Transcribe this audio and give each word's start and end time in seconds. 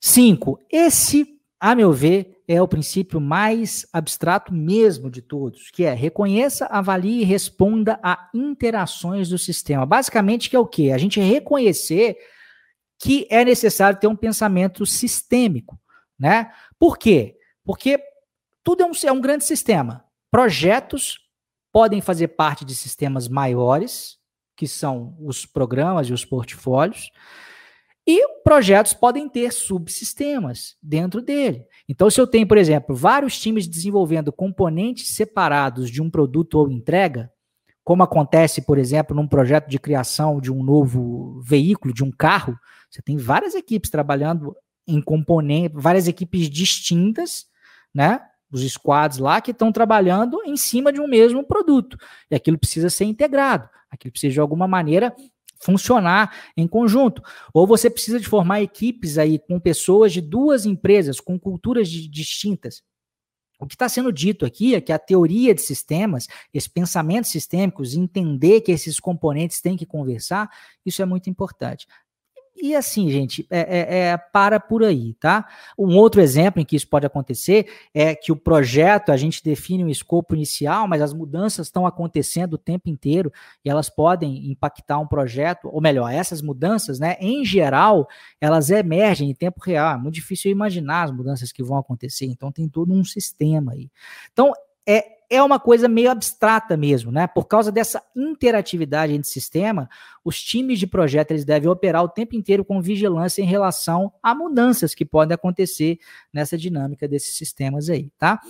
Cinco, 0.00 0.58
esse, 0.70 1.38
a 1.60 1.74
meu 1.74 1.92
ver, 1.92 2.42
é 2.48 2.60
o 2.60 2.66
princípio 2.66 3.20
mais 3.20 3.86
abstrato 3.92 4.52
mesmo 4.52 5.10
de 5.10 5.22
todos, 5.22 5.70
que 5.70 5.84
é 5.84 5.92
reconheça, 5.92 6.66
avalie 6.66 7.20
e 7.20 7.24
responda 7.24 8.00
a 8.02 8.28
interações 8.34 9.28
do 9.28 9.38
sistema. 9.38 9.84
Basicamente, 9.84 10.48
que 10.48 10.56
é 10.56 10.58
o 10.58 10.66
quê? 10.66 10.90
A 10.90 10.98
gente 10.98 11.20
reconhecer 11.20 12.16
que 12.98 13.26
é 13.30 13.44
necessário 13.44 14.00
ter 14.00 14.06
um 14.06 14.16
pensamento 14.16 14.84
sistêmico, 14.84 15.78
né? 16.18 16.52
Por 16.78 16.98
quê? 16.98 17.36
Porque 17.64 18.02
tudo 18.64 18.82
é 18.82 18.86
um, 18.86 18.92
é 19.04 19.12
um 19.12 19.20
grande 19.20 19.44
sistema. 19.44 20.04
Projetos 20.30 21.18
podem 21.72 22.00
fazer 22.00 22.28
parte 22.28 22.64
de 22.64 22.74
sistemas 22.74 23.28
maiores, 23.28 24.18
que 24.56 24.66
são 24.66 25.16
os 25.20 25.46
programas 25.46 26.08
e 26.08 26.12
os 26.12 26.24
portfólios, 26.24 27.10
e 28.10 28.42
projetos 28.42 28.92
podem 28.92 29.28
ter 29.28 29.52
subsistemas 29.52 30.76
dentro 30.82 31.22
dele. 31.22 31.64
Então, 31.88 32.10
se 32.10 32.20
eu 32.20 32.26
tenho, 32.26 32.46
por 32.46 32.58
exemplo, 32.58 32.92
vários 32.92 33.38
times 33.38 33.68
desenvolvendo 33.68 34.32
componentes 34.32 35.14
separados 35.14 35.88
de 35.88 36.02
um 36.02 36.10
produto 36.10 36.54
ou 36.54 36.68
entrega, 36.68 37.30
como 37.84 38.02
acontece, 38.02 38.62
por 38.62 38.78
exemplo, 38.78 39.14
num 39.14 39.28
projeto 39.28 39.68
de 39.68 39.78
criação 39.78 40.40
de 40.40 40.52
um 40.52 40.60
novo 40.60 41.40
veículo, 41.40 41.94
de 41.94 42.02
um 42.02 42.10
carro, 42.10 42.58
você 42.90 43.00
tem 43.00 43.16
várias 43.16 43.54
equipes 43.54 43.90
trabalhando 43.90 44.56
em 44.88 45.00
componentes, 45.00 45.80
várias 45.80 46.08
equipes 46.08 46.50
distintas, 46.50 47.46
né? 47.94 48.20
Os 48.50 48.68
squads 48.72 49.18
lá 49.18 49.40
que 49.40 49.52
estão 49.52 49.70
trabalhando 49.70 50.42
em 50.44 50.56
cima 50.56 50.92
de 50.92 51.00
um 51.00 51.06
mesmo 51.06 51.44
produto. 51.44 51.96
E 52.28 52.34
aquilo 52.34 52.58
precisa 52.58 52.90
ser 52.90 53.04
integrado. 53.04 53.68
Aquilo 53.88 54.10
precisa, 54.10 54.32
de 54.32 54.40
alguma 54.40 54.66
maneira, 54.66 55.14
funcionar 55.62 56.34
em 56.56 56.66
conjunto. 56.66 57.22
Ou 57.52 57.66
você 57.66 57.90
precisa 57.90 58.18
de 58.18 58.26
formar 58.26 58.62
equipes 58.62 59.18
aí 59.18 59.38
com 59.38 59.60
pessoas 59.60 60.12
de 60.12 60.20
duas 60.20 60.66
empresas, 60.66 61.20
com 61.20 61.38
culturas 61.38 61.88
de, 61.88 62.08
distintas. 62.08 62.82
O 63.60 63.66
que 63.66 63.74
está 63.74 63.88
sendo 63.90 64.10
dito 64.10 64.46
aqui 64.46 64.74
é 64.74 64.80
que 64.80 64.90
a 64.90 64.98
teoria 64.98 65.54
de 65.54 65.60
sistemas, 65.60 66.26
esse 66.52 66.68
pensamento 66.68 67.28
sistêmicos, 67.28 67.94
entender 67.94 68.62
que 68.62 68.72
esses 68.72 68.98
componentes 68.98 69.60
têm 69.60 69.76
que 69.76 69.84
conversar, 69.84 70.48
isso 70.84 71.02
é 71.02 71.04
muito 71.04 71.28
importante. 71.28 71.86
E 72.56 72.74
assim, 72.74 73.10
gente, 73.10 73.46
é, 73.50 73.60
é, 73.60 73.98
é, 73.98 74.16
para 74.18 74.60
por 74.60 74.84
aí, 74.84 75.14
tá? 75.14 75.46
Um 75.78 75.96
outro 75.96 76.20
exemplo 76.20 76.60
em 76.60 76.64
que 76.64 76.76
isso 76.76 76.86
pode 76.86 77.06
acontecer 77.06 77.66
é 77.94 78.14
que 78.14 78.30
o 78.30 78.36
projeto, 78.36 79.10
a 79.10 79.16
gente 79.16 79.42
define 79.42 79.82
um 79.84 79.88
escopo 79.88 80.34
inicial, 80.34 80.86
mas 80.86 81.00
as 81.00 81.14
mudanças 81.14 81.68
estão 81.68 81.86
acontecendo 81.86 82.54
o 82.54 82.58
tempo 82.58 82.90
inteiro 82.90 83.32
e 83.64 83.70
elas 83.70 83.88
podem 83.88 84.50
impactar 84.50 84.98
um 84.98 85.06
projeto, 85.06 85.70
ou 85.72 85.80
melhor, 85.80 86.12
essas 86.12 86.42
mudanças, 86.42 86.98
né, 86.98 87.16
em 87.18 87.44
geral, 87.44 88.06
elas 88.40 88.70
emergem 88.70 89.30
em 89.30 89.34
tempo 89.34 89.60
real. 89.64 89.94
É 89.94 89.98
muito 89.98 90.14
difícil 90.14 90.50
imaginar 90.50 91.04
as 91.04 91.10
mudanças 91.10 91.52
que 91.52 91.62
vão 91.62 91.78
acontecer, 91.78 92.26
então 92.26 92.52
tem 92.52 92.68
todo 92.68 92.92
um 92.92 93.04
sistema 93.04 93.72
aí. 93.72 93.90
Então, 94.32 94.52
é 94.86 95.19
é 95.30 95.40
uma 95.40 95.60
coisa 95.60 95.88
meio 95.88 96.10
abstrata 96.10 96.76
mesmo, 96.76 97.12
né? 97.12 97.28
Por 97.28 97.46
causa 97.46 97.70
dessa 97.70 98.02
interatividade 98.16 99.14
entre 99.14 99.30
sistema, 99.30 99.88
os 100.24 100.42
times 100.42 100.80
de 100.80 100.88
projeto 100.88 101.30
eles 101.30 101.44
devem 101.44 101.68
operar 101.68 102.02
o 102.02 102.08
tempo 102.08 102.34
inteiro 102.34 102.64
com 102.64 102.82
vigilância 102.82 103.40
em 103.40 103.46
relação 103.46 104.12
a 104.20 104.34
mudanças 104.34 104.92
que 104.92 105.04
podem 105.04 105.34
acontecer 105.34 105.98
nessa 106.32 106.58
dinâmica 106.58 107.06
desses 107.06 107.36
sistemas 107.36 107.88
aí, 107.88 108.10
tá? 108.18 108.40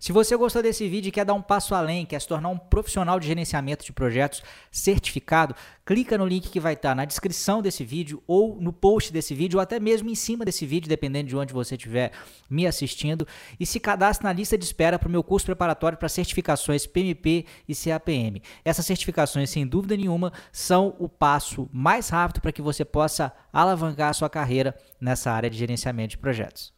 Se 0.00 0.10
você 0.10 0.34
gostou 0.34 0.62
desse 0.62 0.88
vídeo 0.88 1.10
e 1.10 1.12
quer 1.12 1.26
dar 1.26 1.34
um 1.34 1.42
passo 1.42 1.74
além, 1.74 2.06
quer 2.06 2.20
se 2.20 2.26
tornar 2.26 2.48
um 2.48 2.58
profissional 2.58 3.20
de 3.20 3.26
gerenciamento 3.26 3.84
de 3.84 3.92
projetos 3.92 4.42
certificado, 4.70 5.54
clica 5.84 6.16
no 6.16 6.26
link 6.26 6.48
que 6.48 6.58
vai 6.58 6.72
estar 6.72 6.94
na 6.94 7.04
descrição 7.04 7.60
desse 7.60 7.84
vídeo 7.84 8.22
ou 8.26 8.58
no 8.58 8.72
post 8.72 9.12
desse 9.12 9.34
vídeo 9.34 9.58
ou 9.58 9.62
até 9.62 9.78
mesmo 9.78 10.08
em 10.08 10.14
cima 10.14 10.46
desse 10.46 10.64
vídeo, 10.64 10.88
dependendo 10.88 11.28
de 11.28 11.36
onde 11.36 11.52
você 11.52 11.74
estiver 11.74 12.10
me 12.48 12.66
assistindo, 12.66 13.26
e 13.60 13.66
se 13.66 13.78
cadastre 13.78 14.24
na 14.24 14.32
lista 14.32 14.56
de 14.56 14.64
espera 14.64 14.98
para 14.98 15.08
o 15.08 15.10
meu 15.10 15.22
curso 15.22 15.44
preparatório 15.44 15.98
para 15.98 16.08
ser 16.08 16.21
certificações 16.22 16.86
PMP 16.86 17.44
e 17.68 17.74
CAPM. 17.74 18.40
Essas 18.64 18.86
certificações, 18.86 19.50
sem 19.50 19.66
dúvida 19.66 19.96
nenhuma, 19.96 20.32
são 20.50 20.94
o 20.98 21.08
passo 21.08 21.68
mais 21.72 22.08
rápido 22.08 22.40
para 22.40 22.52
que 22.52 22.62
você 22.62 22.84
possa 22.84 23.32
alavancar 23.52 24.10
a 24.10 24.14
sua 24.14 24.30
carreira 24.30 24.74
nessa 25.00 25.30
área 25.30 25.50
de 25.50 25.58
gerenciamento 25.58 26.10
de 26.10 26.18
projetos. 26.18 26.72